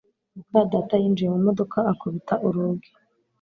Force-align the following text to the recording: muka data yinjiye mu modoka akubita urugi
muka 0.49 0.61
data 0.71 0.95
yinjiye 1.01 1.29
mu 1.33 1.39
modoka 1.47 1.77
akubita 1.91 2.33
urugi 2.47 2.89